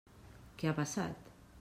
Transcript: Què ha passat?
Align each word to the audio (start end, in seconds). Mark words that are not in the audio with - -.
Què 0.61 0.71
ha 0.71 0.75
passat? 0.81 1.33